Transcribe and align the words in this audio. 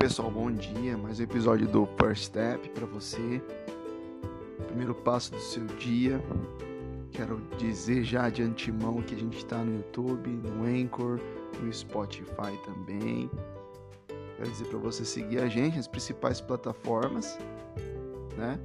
pessoal, 0.00 0.30
bom 0.30 0.50
dia. 0.50 0.96
Mais 0.96 1.20
um 1.20 1.24
episódio 1.24 1.68
do 1.68 1.86
First 1.98 2.24
Step 2.24 2.70
para 2.70 2.86
você. 2.86 3.42
Primeiro 4.66 4.94
passo 4.94 5.30
do 5.30 5.38
seu 5.38 5.66
dia. 5.76 6.18
Quero 7.12 7.38
dizer 7.58 8.02
já 8.02 8.30
de 8.30 8.42
antemão 8.42 9.02
que 9.02 9.14
a 9.14 9.18
gente 9.18 9.36
está 9.36 9.58
no 9.58 9.76
YouTube, 9.76 10.30
no 10.30 10.64
Anchor, 10.64 11.20
no 11.60 11.70
Spotify 11.70 12.58
também. 12.64 13.30
Quero 14.38 14.50
dizer 14.50 14.64
para 14.68 14.78
você 14.78 15.04
seguir 15.04 15.40
a 15.40 15.48
gente 15.48 15.76
nas 15.76 15.86
principais 15.86 16.40
plataformas, 16.40 17.38
né? 18.38 18.58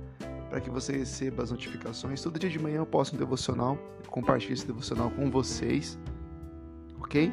Para 0.49 0.61
que 0.61 0.69
você 0.69 0.93
receba 0.93 1.43
as 1.43 1.51
notificações. 1.51 2.21
Todo 2.21 2.39
dia 2.39 2.49
de 2.49 2.59
manhã 2.59 2.77
eu 2.77 2.85
posto 2.85 3.13
um 3.13 3.19
devocional, 3.19 3.77
compartilho 4.07 4.53
esse 4.53 4.65
devocional 4.65 5.11
com 5.11 5.29
vocês, 5.29 5.99
ok? 7.01 7.29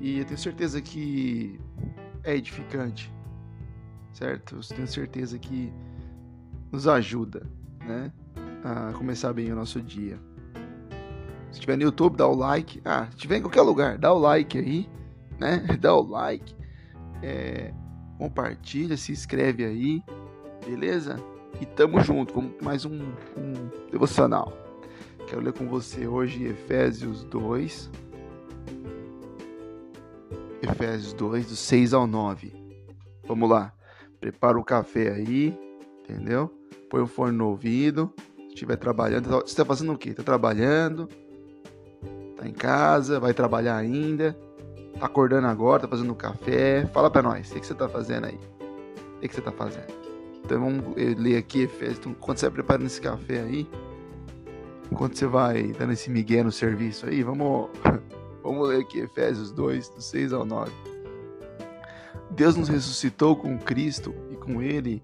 E 0.00 0.20
eu 0.20 0.24
tenho 0.24 0.38
certeza 0.38 0.80
que 0.80 1.60
é 2.24 2.34
edificante, 2.34 3.12
certo? 4.12 4.56
Eu 4.56 4.76
tenho 4.76 4.88
certeza 4.88 5.38
que 5.38 5.72
nos 6.72 6.88
ajuda, 6.88 7.46
né? 7.86 8.10
A 8.64 8.92
começar 8.94 9.32
bem 9.32 9.52
o 9.52 9.54
nosso 9.54 9.80
dia. 9.80 10.18
Se 11.50 11.60
estiver 11.60 11.76
no 11.76 11.84
YouTube, 11.84 12.16
dá 12.16 12.26
o 12.26 12.34
like. 12.34 12.80
Ah, 12.84 13.06
se 13.10 13.16
estiver 13.16 13.36
em 13.36 13.42
qualquer 13.42 13.60
lugar, 13.60 13.98
dá 13.98 14.12
o 14.12 14.18
like 14.18 14.58
aí, 14.58 14.88
né? 15.38 15.58
Dá 15.80 15.94
o 15.94 16.02
like. 16.02 16.54
É, 17.22 17.72
compartilha, 18.18 18.96
se 18.96 19.12
inscreve 19.12 19.64
aí, 19.64 20.02
beleza? 20.66 21.16
E 21.60 21.66
tamo 21.66 22.00
junto, 22.00 22.34
vamos 22.34 22.54
mais 22.60 22.84
um, 22.84 22.98
um 23.36 23.70
devocional. 23.90 24.52
Quero 25.26 25.40
ler 25.40 25.52
com 25.52 25.68
você 25.68 26.06
hoje 26.06 26.44
Efésios 26.44 27.24
2, 27.24 27.90
Efésios 30.74 31.12
2, 31.12 31.46
do 31.46 31.56
6 31.56 31.94
ao 31.94 32.06
9. 32.06 32.52
Vamos 33.26 33.48
lá. 33.48 33.72
Prepara 34.20 34.58
o 34.58 34.64
café 34.64 35.12
aí, 35.12 35.56
entendeu? 36.00 36.52
Põe 36.90 37.02
o 37.02 37.06
fone 37.06 37.36
no 37.36 37.48
ouvido. 37.48 38.12
Se 38.38 38.54
estiver 38.54 38.76
trabalhando, 38.76 39.28
você 39.30 39.44
está 39.44 39.64
fazendo 39.64 39.92
o 39.92 39.98
quê? 39.98 40.12
Tá 40.12 40.22
trabalhando? 40.22 41.08
Tá 42.36 42.48
em 42.48 42.52
casa? 42.52 43.20
Vai 43.20 43.32
trabalhar 43.32 43.76
ainda? 43.76 44.36
Tá 44.98 45.06
acordando 45.06 45.46
agora? 45.46 45.82
Tá 45.82 45.88
fazendo 45.88 46.14
café? 46.14 46.86
Fala 46.86 47.08
pra 47.08 47.22
nós, 47.22 47.50
o 47.50 47.54
que, 47.54 47.66
você 47.66 47.74
tá 47.74 47.88
fazendo 47.88 48.26
aí? 48.26 48.38
O 49.16 49.20
que, 49.20 49.34
você 49.34 49.40
tá 49.40 49.52
fazendo? 49.52 49.94
Então 50.44 50.60
vamos 50.60 50.96
ler 50.96 51.36
aqui 51.36 51.62
Efésios. 51.62 51.98
Então, 51.98 52.14
quando 52.14 52.38
você 52.38 52.46
vai 52.46 52.54
preparando 52.54 52.86
esse 52.86 53.00
café 53.00 53.40
aí, 53.40 53.68
enquanto 54.90 55.16
você 55.16 55.26
vai 55.26 55.68
dando 55.68 55.92
esse 55.92 56.10
migué 56.10 56.42
no 56.42 56.52
serviço 56.52 57.06
aí, 57.06 57.22
vamos 57.22 57.70
Vamos 58.44 58.68
ler 58.68 58.82
aqui 58.82 58.98
Efésios 58.98 59.50
2, 59.50 59.88
do 59.88 60.02
6 60.02 60.34
ao 60.34 60.44
9. 60.44 60.70
Deus 62.32 62.56
nos 62.56 62.68
ressuscitou 62.68 63.34
com 63.34 63.58
Cristo 63.58 64.14
e 64.30 64.36
com 64.36 64.60
Ele 64.60 65.02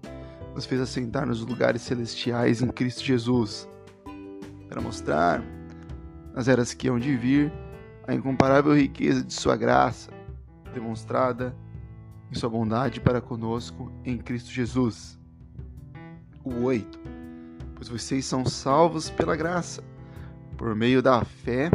nos 0.53 0.67
fez 0.67 0.79
assentar 0.79 1.25
nos 1.25 1.43
lugares 1.43 1.81
celestiais 1.81 2.61
em 2.61 2.67
Cristo 2.67 3.03
Jesus, 3.03 3.67
para 4.69 4.79
mostrar, 4.79 5.43
nas 6.35 6.47
eras 6.47 6.75
que 6.75 6.87
hão 6.87 6.99
de 6.99 7.17
vir, 7.17 7.51
a 8.07 8.13
incomparável 8.13 8.75
riqueza 8.75 9.23
de 9.23 9.33
Sua 9.33 9.57
graça, 9.57 10.11
demonstrada 10.71 11.55
em 12.31 12.35
Sua 12.35 12.49
bondade 12.49 13.01
para 13.01 13.19
conosco 13.19 13.91
em 14.05 14.19
Cristo 14.19 14.51
Jesus. 14.51 15.19
O 16.43 16.65
8. 16.65 16.99
Pois 17.73 17.89
vocês 17.89 18.23
são 18.23 18.45
salvos 18.45 19.09
pela 19.09 19.35
graça, 19.35 19.83
por 20.55 20.75
meio 20.75 21.01
da 21.01 21.25
fé 21.25 21.71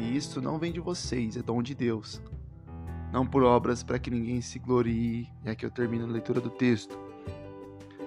e 0.00 0.16
isto 0.16 0.40
não 0.40 0.58
vem 0.58 0.72
de 0.72 0.80
vocês, 0.80 1.36
é 1.36 1.42
dom 1.42 1.62
de 1.62 1.74
Deus. 1.74 2.22
Não 3.12 3.26
por 3.26 3.42
obras 3.42 3.82
para 3.82 3.98
que 3.98 4.10
ninguém 4.10 4.40
se 4.40 4.58
glorie. 4.58 5.28
E 5.44 5.50
aqui 5.50 5.66
eu 5.66 5.70
termino 5.70 6.04
a 6.04 6.08
leitura 6.08 6.40
do 6.40 6.48
texto. 6.48 6.98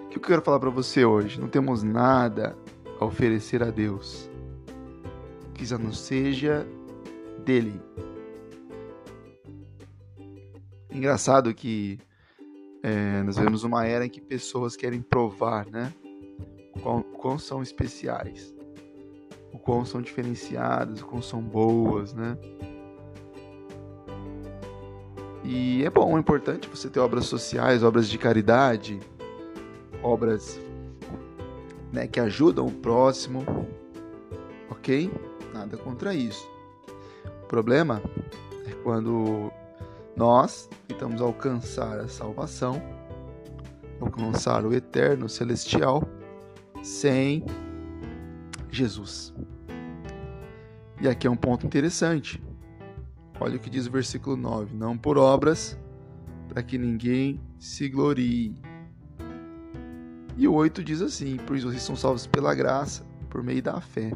O 0.06 0.10
que 0.10 0.18
eu 0.18 0.22
quero 0.22 0.42
falar 0.42 0.60
para 0.60 0.70
você 0.70 1.06
hoje? 1.06 1.40
Não 1.40 1.48
temos 1.48 1.84
nada 1.84 2.58
a 3.00 3.06
oferecer 3.06 3.62
a 3.62 3.70
Deus 3.70 4.30
que 5.54 5.66
já 5.66 5.78
não 5.78 5.94
seja 5.94 6.66
dele. 7.46 7.80
Engraçado 10.90 11.54
que 11.54 12.00
é, 12.82 13.24
nós 13.24 13.38
vemos 13.38 13.64
uma 13.64 13.86
era 13.86 14.06
em 14.06 14.10
que 14.10 14.22
pessoas 14.22 14.76
querem 14.76 15.02
provar, 15.02 15.66
né? 15.68 15.94
Quão, 16.82 17.04
quão 17.04 17.38
são 17.38 17.62
especiais 17.62 18.53
o 19.54 19.60
quão 19.60 19.86
são 19.86 20.02
diferenciadas, 20.02 21.02
o 21.02 21.06
quão 21.06 21.22
são 21.22 21.42
boas, 21.42 22.14
né? 22.14 22.36
E 25.44 25.84
é 25.84 25.90
bom, 25.90 26.18
é 26.18 26.20
importante 26.20 26.68
você 26.68 26.90
ter 26.90 27.00
obras 27.00 27.26
sociais, 27.26 27.84
obras 27.84 28.10
de 28.10 28.18
caridade, 28.18 29.00
obras 30.02 30.60
né, 31.92 32.08
que 32.08 32.20
ajudam 32.20 32.66
o 32.66 32.72
próximo, 32.72 33.46
ok? 34.70 35.12
Nada 35.54 35.78
contra 35.78 36.14
isso. 36.14 36.50
O 37.44 37.48
problema 37.48 38.02
é 38.66 38.72
quando 38.84 39.52
nós 40.16 40.70
tentamos 40.88 41.22
alcançar 41.22 42.00
a 42.00 42.08
salvação, 42.08 42.82
alcançar 44.00 44.66
o 44.66 44.74
eterno 44.74 45.30
celestial, 45.30 46.04
sem 46.82 47.46
Jesus. 48.74 49.34
E 51.02 51.08
aqui 51.08 51.28
é 51.28 51.30
um 51.30 51.36
ponto 51.36 51.66
interessante. 51.66 52.42
Olha 53.40 53.58
o 53.58 53.60
que 53.60 53.70
diz 53.70 53.88
o 53.88 53.92
versículo 53.92 54.38
9: 54.38 54.76
Não 54.76 54.98
por 54.98 55.18
obras, 55.18 55.78
para 56.48 56.64
que 56.64 56.78
ninguém 56.78 57.42
se 57.60 57.90
glorie. 57.90 58.56
E 60.38 60.48
o 60.48 60.54
8 60.54 60.84
diz 60.84 61.02
assim: 61.02 61.38
Pois 61.46 61.64
vocês 61.64 61.82
são 61.82 61.96
salvos 61.96 62.26
pela 62.26 62.56
graça, 62.56 63.06
por 63.30 63.44
meio 63.44 63.62
da 63.62 63.80
fé. 63.82 64.14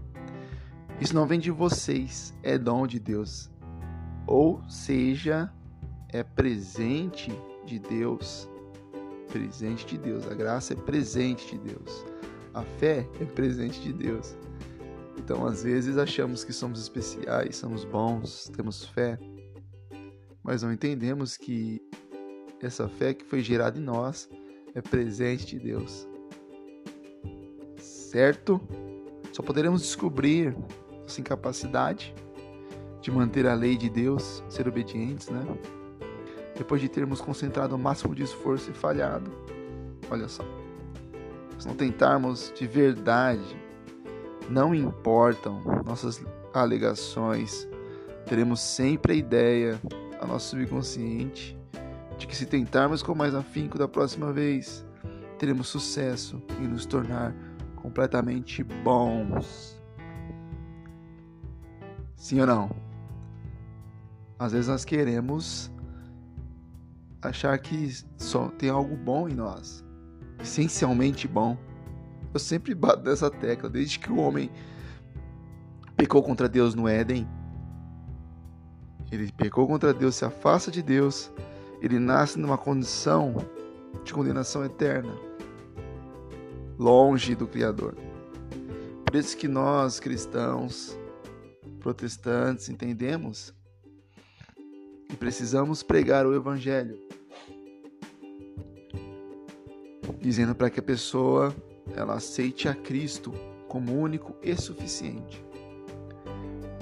Isso 0.99 1.13
não 1.13 1.27
vem 1.27 1.39
de 1.39 1.51
vocês, 1.51 2.33
é 2.41 2.57
dom 2.57 2.87
de 2.87 2.99
Deus. 2.99 3.51
Ou 4.25 4.63
seja, 4.67 5.51
é 6.09 6.23
presente 6.23 7.31
de 7.65 7.79
Deus. 7.79 8.49
Presente 9.29 9.85
de 9.85 9.97
Deus. 9.97 10.25
A 10.25 10.33
graça 10.33 10.73
é 10.73 10.75
presente 10.75 11.51
de 11.51 11.73
Deus. 11.73 12.05
A 12.53 12.63
fé 12.63 13.07
é 13.21 13.25
presente 13.25 13.79
de 13.81 13.93
Deus. 13.93 14.35
Então, 15.27 15.45
às 15.45 15.61
vezes, 15.61 15.97
achamos 15.97 16.45
que 16.45 16.53
somos 16.53 16.79
especiais, 16.79 17.57
somos 17.57 17.83
bons, 17.83 18.49
temos 18.55 18.85
fé, 18.85 19.19
mas 20.41 20.63
não 20.63 20.71
entendemos 20.71 21.35
que 21.35 21.81
essa 22.61 22.87
fé 22.87 23.13
que 23.13 23.25
foi 23.25 23.41
gerada 23.41 23.77
em 23.77 23.81
nós 23.81 24.29
é 24.73 24.81
presente 24.81 25.45
de 25.45 25.59
Deus. 25.59 26.07
Certo? 27.77 28.61
Só 29.33 29.43
poderemos 29.43 29.81
descobrir 29.81 30.55
nossa 31.01 31.19
incapacidade 31.19 32.15
de 33.01 33.11
manter 33.11 33.45
a 33.47 33.53
lei 33.53 33.75
de 33.75 33.89
Deus, 33.89 34.41
ser 34.47 34.65
obedientes, 34.65 35.27
né? 35.27 35.41
Depois 36.55 36.79
de 36.79 36.87
termos 36.87 37.19
concentrado 37.19 37.75
o 37.75 37.77
máximo 37.77 38.15
de 38.15 38.23
esforço 38.23 38.71
e 38.71 38.73
falhado. 38.73 39.29
Olha 40.09 40.29
só. 40.29 40.45
Se 41.59 41.67
não 41.67 41.75
tentarmos 41.75 42.49
de 42.55 42.65
verdade 42.65 43.66
não 44.49 44.73
importam 44.73 45.61
nossas 45.85 46.23
alegações, 46.53 47.67
teremos 48.25 48.59
sempre 48.59 49.13
a 49.13 49.15
ideia, 49.15 49.81
a 50.19 50.25
nosso 50.25 50.49
subconsciente, 50.49 51.57
de 52.17 52.27
que 52.27 52.35
se 52.35 52.45
tentarmos 52.45 53.03
com 53.03 53.13
mais 53.13 53.35
afinco 53.35 53.77
da 53.77 53.87
próxima 53.87 54.33
vez, 54.33 54.85
teremos 55.37 55.67
sucesso 55.67 56.41
em 56.59 56.67
nos 56.67 56.85
tornar 56.85 57.33
completamente 57.75 58.63
bons. 58.63 59.79
Sim 62.15 62.41
ou 62.41 62.47
não? 62.47 62.87
Às 64.39 64.51
vezes 64.51 64.67
nós 64.67 64.83
queremos 64.83 65.71
achar 67.21 67.57
que 67.59 67.91
só 68.17 68.49
tem 68.49 68.69
algo 68.69 68.95
bom 68.95 69.27
em 69.29 69.33
nós, 69.33 69.83
essencialmente 70.41 71.27
bom. 71.27 71.57
Eu 72.33 72.39
sempre 72.39 72.75
bato 72.75 73.03
nessa 73.03 73.29
tecla, 73.29 73.69
desde 73.69 73.99
que 73.99 74.11
o 74.11 74.17
homem 74.17 74.51
pecou 75.95 76.21
contra 76.21 76.47
Deus 76.47 76.75
no 76.75 76.87
Éden. 76.87 77.27
Ele 79.11 79.31
pecou 79.31 79.67
contra 79.67 79.93
Deus, 79.93 80.15
se 80.15 80.25
afasta 80.25 80.69
de 80.69 80.83
Deus, 80.83 81.31
ele 81.81 81.97
nasce 81.97 82.37
numa 82.37 82.57
condição 82.57 83.35
de 84.03 84.13
condenação 84.13 84.63
eterna, 84.63 85.13
longe 86.77 87.33
do 87.33 87.47
Criador. 87.47 87.95
Por 89.05 89.15
isso 89.15 89.37
que 89.37 89.47
nós, 89.47 89.99
cristãos, 89.99 90.97
protestantes, 91.79 92.67
entendemos 92.69 93.53
que 95.09 95.15
precisamos 95.15 95.81
pregar 95.81 96.25
o 96.25 96.35
Evangelho, 96.35 96.99
dizendo 100.19 100.53
para 100.53 100.69
que 100.69 100.79
a 100.79 100.83
pessoa 100.83 101.55
ela 101.95 102.15
aceite 102.15 102.67
a 102.67 102.73
Cristo 102.73 103.33
como 103.67 103.93
único 103.93 104.35
e 104.41 104.55
suficiente. 104.55 105.43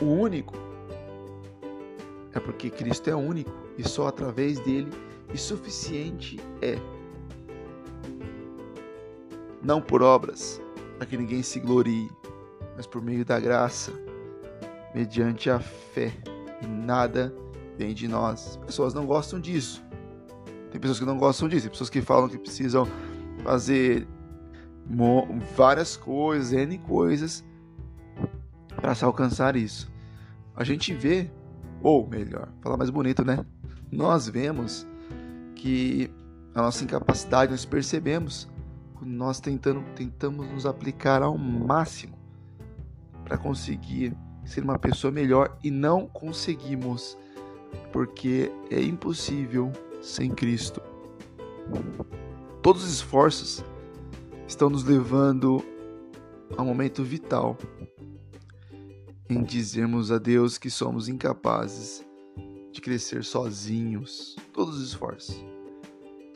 O 0.01 0.05
único 0.05 0.55
é 2.33 2.39
porque 2.39 2.69
Cristo 2.69 3.09
é 3.09 3.15
único 3.15 3.51
e 3.77 3.87
só 3.87 4.07
através 4.07 4.59
dele 4.59 4.91
e 5.33 5.37
suficiente 5.37 6.39
é. 6.61 6.77
Não 9.63 9.81
por 9.81 10.03
obras, 10.03 10.61
para 10.97 11.07
que 11.07 11.17
ninguém 11.17 11.41
se 11.41 11.59
glorie, 11.59 12.09
mas 12.75 12.85
por 12.85 13.01
meio 13.01 13.25
da 13.25 13.39
graça, 13.39 13.91
mediante 14.93 15.49
a 15.49 15.59
fé. 15.59 16.13
E 16.61 16.67
nada 16.67 17.33
vem 17.77 17.93
de 17.93 18.07
nós. 18.07 18.47
As 18.47 18.65
pessoas 18.65 18.93
não 18.93 19.05
gostam 19.05 19.39
disso. 19.39 19.83
Tem 20.71 20.79
pessoas 20.79 20.99
que 20.99 21.05
não 21.05 21.17
gostam 21.17 21.47
disso, 21.47 21.63
tem 21.63 21.71
pessoas 21.71 21.89
que 21.89 22.01
falam 22.01 22.29
que 22.29 22.37
precisam 22.37 22.85
fazer 23.43 24.07
várias 25.55 25.97
coisas, 25.97 26.53
N 26.53 26.77
coisas, 26.79 27.43
para 28.75 28.93
se 28.93 29.03
alcançar 29.03 29.55
isso. 29.55 29.91
A 30.55 30.63
gente 30.63 30.93
vê, 30.93 31.29
ou 31.81 32.07
melhor, 32.07 32.49
falar 32.61 32.77
mais 32.77 32.89
bonito, 32.89 33.25
né? 33.25 33.45
Nós 33.91 34.27
vemos 34.27 34.87
que 35.55 36.11
a 36.53 36.61
nossa 36.61 36.83
incapacidade, 36.83 37.51
nós 37.51 37.65
percebemos 37.65 38.47
quando 38.93 39.11
nós 39.11 39.39
tentando, 39.39 39.83
tentamos 39.95 40.47
nos 40.49 40.65
aplicar 40.65 41.21
ao 41.21 41.37
máximo 41.37 42.17
para 43.23 43.37
conseguir 43.37 44.15
ser 44.45 44.63
uma 44.63 44.77
pessoa 44.77 45.11
melhor 45.11 45.57
e 45.63 45.71
não 45.71 46.07
conseguimos, 46.07 47.17
porque 47.91 48.51
é 48.69 48.81
impossível 48.81 49.71
sem 50.01 50.29
Cristo. 50.31 50.81
Todos 52.61 52.83
os 52.83 52.93
esforços 52.93 53.63
estão 54.55 54.69
nos 54.69 54.85
levando 54.85 55.61
a 56.55 56.61
um 56.61 56.65
momento 56.65 57.03
vital 57.03 57.57
em 59.29 59.43
dizermos 59.43 60.13
a 60.13 60.17
Deus 60.17 60.57
que 60.57 60.69
somos 60.69 61.09
incapazes 61.09 62.05
de 62.71 62.79
crescer 62.79 63.25
sozinhos. 63.25 64.37
Todos 64.53 64.77
os 64.77 64.87
esforços. 64.87 65.43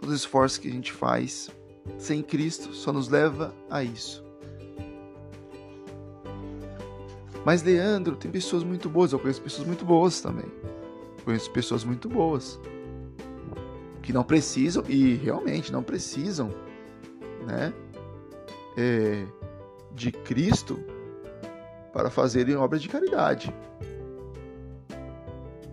Todos 0.01 0.16
os 0.16 0.21
esforços 0.21 0.57
que 0.57 0.68
a 0.68 0.71
gente 0.71 0.92
faz 0.92 1.50
sem 1.98 2.21
Cristo 2.21 2.74
só 2.74 2.92
nos 2.92 3.07
leva 3.07 3.56
a 3.69 3.83
isso. 3.86 4.21
Mas 7.45 7.63
Leandro, 7.63 8.18
tem 8.18 8.30
pessoas 8.30 8.66
muito 8.66 8.89
boas, 8.89 9.13
eu 9.13 9.19
conheço 9.19 9.42
pessoas 9.42 9.66
muito 9.66 9.86
boas 9.86 10.19
também. 10.19 10.51
Conheço 11.24 11.50
pessoas 11.51 11.86
muito 11.86 12.10
boas 12.10 12.60
que 14.01 14.12
não 14.12 14.25
precisam 14.25 14.83
e 14.89 15.13
realmente 15.13 15.71
não 15.71 15.81
precisam, 15.81 16.50
né, 17.48 17.74
é, 18.80 19.28
de 19.92 20.10
Cristo 20.10 20.80
para 21.92 22.10
fazerem 22.10 22.56
obras 22.56 22.81
de 22.81 22.88
caridade. 22.88 23.54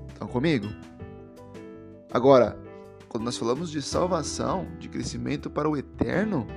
Estão 0.08 0.26
comigo? 0.26 0.66
Agora, 2.12 2.58
quando 3.08 3.24
nós 3.24 3.36
falamos 3.36 3.70
de 3.70 3.80
salvação, 3.80 4.66
de 4.80 4.88
crescimento 4.88 5.48
para 5.48 5.68
o 5.68 5.76
eterno, 5.76 6.48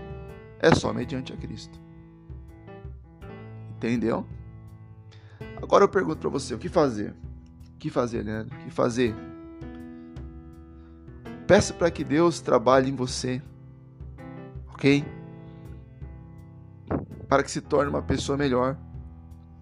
é 0.59 0.73
só 0.73 0.91
mediante 0.91 1.31
a 1.31 1.37
Cristo. 1.37 1.79
Entendeu? 3.75 4.25
Agora 5.61 5.83
eu 5.83 5.89
pergunto 5.89 6.17
para 6.17 6.29
você, 6.29 6.55
o 6.55 6.57
que 6.57 6.67
fazer? 6.67 7.13
O 7.75 7.77
que 7.77 7.89
fazer, 7.89 8.23
Leandro? 8.23 8.57
O 8.57 8.63
que 8.63 8.71
fazer? 8.71 9.13
Peça 11.45 11.73
para 11.73 11.91
que 11.91 12.03
Deus 12.03 12.41
trabalhe 12.41 12.89
em 12.89 12.95
você, 12.95 13.41
ok? 14.73 15.18
Para 17.29 17.43
que 17.43 17.51
se 17.51 17.61
torne 17.61 17.89
uma 17.89 18.01
pessoa 18.01 18.37
melhor 18.37 18.75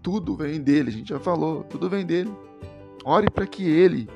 tudo 0.08 0.38
vem 0.38 0.62
dele, 0.62 0.88
a 0.88 0.94
gente 0.94 1.10
já 1.10 1.20
falou, 1.20 1.66
tudo 1.66 1.90
vem 1.90 2.06
dele. 2.06 2.32
Ore 3.04 3.30
para 3.30 3.46
que 3.46 3.70
ele 3.70 4.10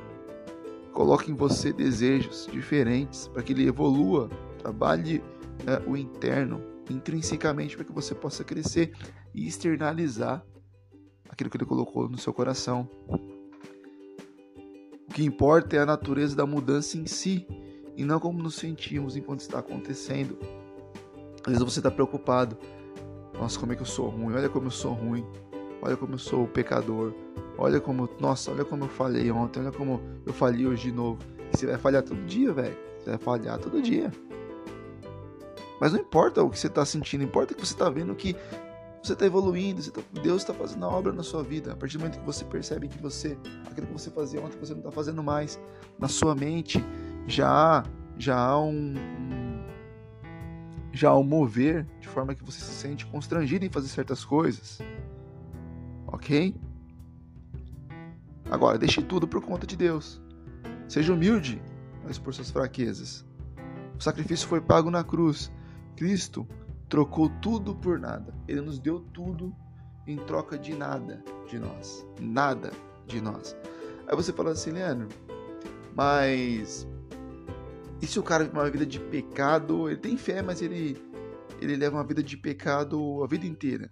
coloque 0.94 1.30
em 1.30 1.36
você 1.36 1.74
desejos 1.74 2.48
diferentes, 2.50 3.27
para 3.27 3.44
que 3.44 3.51
ele 3.51 3.68
evolua, 3.68 4.30
trabalhe 4.57 5.21
né, 5.65 5.81
o 5.86 5.98
interno, 5.98 6.63
intrinsecamente, 6.89 7.75
para 7.75 7.83
que 7.83 7.92
você 7.92 8.15
possa 8.15 8.42
crescer 8.42 8.94
e 9.33 9.45
externalizar 9.45 10.45
aquilo 11.30 11.50
que 11.50 11.57
ele 11.57 11.65
colocou 11.65 12.07
no 12.07 12.18
seu 12.18 12.33
coração. 12.33 12.89
O 15.09 15.13
que 15.13 15.25
importa 15.25 15.75
é 15.75 15.80
a 15.80 15.86
natureza 15.86 16.38
da 16.38 16.45
mudança 16.45 16.98
em 16.98 17.06
si 17.06 17.45
e 17.98 18.06
não 18.06 18.18
como 18.18 18.42
nos 18.42 18.56
sentimos 18.56 19.18
enquanto 19.18 19.42
está 19.42 19.59
acontecendo. 19.59 20.38
Às 21.44 21.53
vezes 21.53 21.63
você 21.63 21.80
está 21.80 21.92
preocupado. 21.92 22.57
Nossa, 23.42 23.60
como 23.60 23.74
é 23.74 23.76
que 23.76 23.82
eu 23.82 23.88
sou 23.88 24.08
ruim? 24.08 24.36
Olha 24.36 24.48
como 24.48 24.68
eu 24.68 24.72
sou 24.72 24.94
ruim. 24.94 25.26
Olha 25.82 25.98
como 25.98 26.14
eu 26.14 26.20
sou 26.20 26.48
pecador. 26.48 27.12
Olha 27.58 27.82
como, 27.82 28.08
nossa, 28.20 28.52
olha 28.52 28.64
como 28.64 28.84
eu 28.84 28.88
falhei 28.88 29.32
ontem, 29.32 29.62
olha 29.62 29.72
como 29.72 30.00
eu 30.28 30.32
falhei 30.32 30.68
hoje 30.68 30.84
de 30.84 30.92
novo. 30.92 31.18
E 31.52 31.58
você 31.58 31.66
vai 31.66 31.78
falhar 31.80 32.04
todo 32.04 32.24
dia, 32.26 32.54
velho. 32.54 32.78
Você 33.00 33.10
vai 33.10 33.18
falhar 33.18 33.58
todo 33.58 33.82
dia. 33.82 34.12
Mas 35.80 35.92
não 35.92 36.00
importa 36.00 36.44
o 36.44 36.52
que 36.52 36.60
você 36.60 36.68
está 36.68 36.86
sentindo, 36.86 37.24
importa 37.24 37.56
que 37.56 37.66
você 37.66 37.74
está 37.74 37.90
vendo 37.90 38.14
que 38.14 38.36
você 39.02 39.14
está 39.14 39.26
evoluindo, 39.26 39.82
você 39.82 39.90
tá, 39.90 40.02
Deus 40.22 40.44
está 40.44 40.54
fazendo 40.54 40.86
a 40.86 40.90
obra 40.90 41.12
na 41.12 41.24
sua 41.24 41.42
vida. 41.42 41.74
A 41.74 41.76
partir 41.76 41.98
do 41.98 42.02
momento 42.02 42.20
que 42.20 42.26
você 42.26 42.46
percebe 42.46 42.88
que 42.88 43.02
você, 43.02 43.36
aquilo 43.66 43.88
que 43.88 43.94
você 43.94 44.12
fazia 44.12 44.40
ontem, 44.40 44.60
você 44.60 44.74
não 44.74 44.82
está 44.82 44.92
fazendo 44.92 45.24
mais, 45.24 45.60
na 45.98 46.08
sua 46.08 46.36
mente 46.36 46.84
já 47.26 47.50
há, 47.50 47.84
já 48.20 48.38
há 48.38 48.60
um, 48.60 48.94
um, 48.94 49.50
já 50.92 51.16
um 51.16 51.24
mover 51.24 51.86
de 52.00 52.08
forma 52.08 52.36
que 52.36 52.44
você 52.44 52.60
se 52.60 52.74
sente 52.74 53.06
constrangido 53.06 53.66
em 53.66 53.70
fazer 53.70 53.88
certas 53.88 54.26
coisas 54.26 54.80
ok? 56.12 56.56
Agora, 58.50 58.78
deixe 58.78 59.02
tudo 59.02 59.28
por 59.28 59.42
conta 59.42 59.66
de 59.66 59.76
Deus. 59.76 60.22
Seja 60.88 61.14
humilde, 61.14 61.62
mas 62.04 62.20
por 62.20 62.34
suas 62.34 62.52
fraquezas. 62.52 63.26
O 63.98 64.04
sacrifício 64.04 64.48
foi 64.48 64.60
pago 64.60 64.92
na 64.92 65.04
cruz. 65.04 65.52
Cristo 65.96 66.48
trocou 66.90 67.30
tudo 67.42 67.74
por 67.74 67.98
nada. 68.00 68.34
Ele 68.48 68.62
nos 68.62 68.78
deu 68.78 69.00
tudo 69.00 69.56
em 70.06 70.18
troca 70.18 70.58
de 70.58 70.76
nada 70.76 71.24
de 71.48 71.58
nós. 71.58 72.06
Nada 72.20 72.72
de 73.08 73.22
nós. 73.22 73.56
Aí 74.08 74.16
você 74.16 74.34
fala 74.34 74.52
assim, 74.52 74.72
Leandro, 74.72 75.08
mas 75.96 76.88
e 78.01 78.07
se 78.07 78.19
o 78.19 78.24
cara 78.24 78.44
vive 78.44 78.56
uma 78.56 78.69
vida 78.69 78.86
de 78.86 79.00
pecado? 79.00 79.89
Ele 79.89 80.00
tem 80.00 80.18
fé, 80.18 80.42
mas 80.42 80.62
ele, 80.62 80.98
ele 81.62 81.75
leva 81.75 81.98
uma 81.98 82.03
vida 82.03 82.24
de 82.24 82.36
pecado 82.38 83.24
a 83.24 83.27
vida 83.27 83.45
inteira 83.45 83.92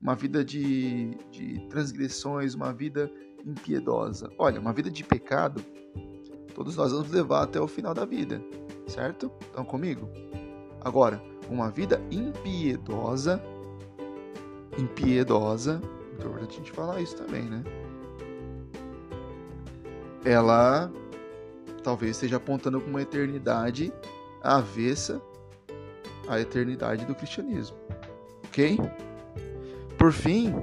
uma 0.00 0.14
vida 0.14 0.42
de, 0.42 1.14
de 1.30 1.60
transgressões, 1.68 2.54
uma 2.54 2.72
vida 2.72 3.10
impiedosa. 3.44 4.30
Olha, 4.38 4.58
uma 4.58 4.72
vida 4.72 4.90
de 4.90 5.04
pecado, 5.04 5.62
todos 6.54 6.76
nós 6.76 6.92
vamos 6.92 7.10
levar 7.10 7.42
até 7.42 7.60
o 7.60 7.68
final 7.68 7.92
da 7.92 8.04
vida, 8.04 8.42
certo? 8.86 9.30
Estão 9.42 9.64
comigo? 9.64 10.08
Agora, 10.80 11.22
uma 11.50 11.70
vida 11.70 12.00
impiedosa, 12.10 13.42
impiedosa, 14.78 15.82
é 16.12 16.14
importante 16.14 16.54
a 16.54 16.56
gente 16.56 16.72
falar 16.72 17.00
isso 17.00 17.16
também, 17.16 17.42
né? 17.42 17.62
Ela 20.24 20.90
talvez 21.82 22.12
esteja 22.12 22.36
apontando 22.36 22.80
para 22.80 22.90
uma 22.90 23.02
eternidade 23.02 23.92
avessa 24.42 25.20
à 26.28 26.40
eternidade 26.40 27.04
do 27.04 27.14
cristianismo, 27.14 27.76
ok? 28.44 28.78
Por 29.98 30.12
fim, 30.12 30.54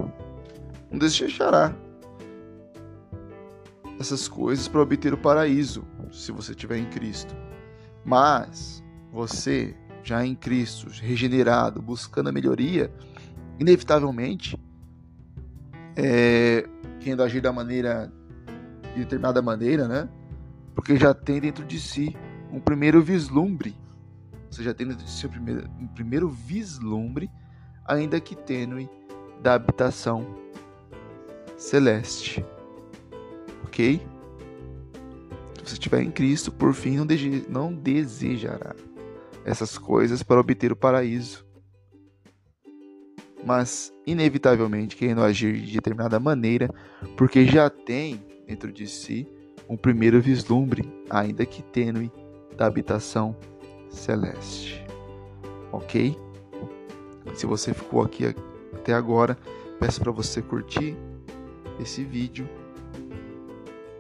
não 0.90 0.98
desejará 0.98 1.76
essas 4.00 4.28
coisas 4.28 4.68
para 4.68 4.82
obter 4.82 5.14
o 5.14 5.18
paraíso, 5.18 5.86
se 6.12 6.32
você 6.32 6.52
estiver 6.52 6.78
em 6.78 6.86
Cristo. 6.86 7.36
Mas 8.06 8.84
você, 9.12 9.76
já 10.04 10.26
em 10.26 10.36
Cristo, 10.36 10.88
regenerado, 11.02 11.82
buscando 11.82 12.30
a 12.30 12.32
melhoria, 12.32 12.92
inevitavelmente, 13.60 14.58
é, 15.96 16.68
querendo 17.00 17.24
agir 17.24 17.42
da 17.42 17.52
maneira, 17.52 18.12
de 18.94 19.02
determinada 19.02 19.42
maneira, 19.42 19.88
né? 19.88 20.08
Porque 20.78 20.96
já 20.96 21.12
tem 21.12 21.40
dentro 21.40 21.66
de 21.66 21.80
si 21.80 22.16
um 22.54 22.60
primeiro 22.60 23.02
vislumbre. 23.02 23.76
Você 24.48 24.62
já 24.62 24.76
tem 24.76 24.88
dentro 24.88 25.04
de 25.04 25.10
si 25.10 25.26
um 25.26 25.30
primeiro, 25.30 25.68
um 25.82 25.88
primeiro 25.88 26.30
vislumbre, 26.30 27.32
ainda 27.84 28.22
que 28.22 28.36
tênue, 28.36 28.88
da 29.42 29.56
habitação 29.56 30.38
celeste. 31.58 32.46
Ok? 33.64 34.00
Se 35.56 35.72
você 35.72 35.74
estiver 35.74 36.04
em 36.04 36.12
Cristo, 36.12 36.52
por 36.52 36.76
fim, 36.76 36.96
não 37.50 37.74
desejará 37.74 38.76
essas 39.44 39.80
coisas 39.80 40.22
para 40.22 40.40
obter 40.40 40.72
o 40.72 40.76
paraíso. 40.76 41.44
Mas, 43.44 43.92
inevitavelmente, 44.06 44.96
querendo 44.96 45.24
agir 45.24 45.60
de 45.60 45.74
determinada 45.74 46.20
maneira, 46.20 46.70
porque 47.18 47.48
já 47.48 47.68
tem 47.68 48.24
dentro 48.46 48.72
de 48.72 48.88
si 48.88 49.28
um 49.70 49.76
primeiro 49.76 50.22
vislumbre, 50.22 50.90
ainda 51.10 51.46
que 51.46 51.62
tênue, 51.62 52.12
da 52.56 52.66
habitação 52.66 53.36
celeste. 53.90 54.86
Ok? 55.72 56.18
Se 57.36 57.46
você 57.46 57.74
ficou 57.74 58.02
aqui 58.02 58.34
até 58.74 58.94
agora, 58.94 59.38
peço 59.80 60.00
para 60.00 60.12
você 60.12 60.42
curtir 60.42 60.96
esse 61.80 62.04
vídeo, 62.04 62.50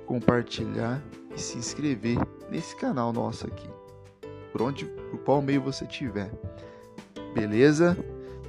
compartilhar 0.06 1.04
e 1.36 1.40
se 1.40 1.58
inscrever 1.58 2.18
nesse 2.50 2.76
canal 2.76 3.14
nosso 3.14 3.46
aqui. 3.46 3.70
Por 4.52 4.62
onde, 4.62 4.86
por 4.86 5.20
qual 5.20 5.42
meio 5.42 5.62
você 5.62 5.86
tiver. 5.86 6.32
Beleza? 7.34 7.96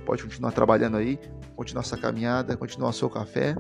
Pode 0.07 0.23
continuar 0.23 0.53
trabalhando 0.53 0.97
aí, 0.97 1.19
continuar 1.55 1.83
essa 1.83 1.99
caminhada, 1.99 2.57
continuar 2.57 2.93
seu 2.93 3.11
café. 3.11 3.55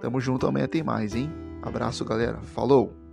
Tamo 0.00 0.20
junto, 0.20 0.46
amanhã 0.46 0.66
tem 0.66 0.82
mais, 0.82 1.14
hein? 1.14 1.43
Abraço, 1.64 2.04
galera. 2.04 2.38
Falou! 2.42 3.03